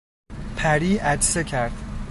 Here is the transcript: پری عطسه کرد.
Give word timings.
پری 0.55 0.97
عطسه 0.97 1.43
کرد. 1.43 1.71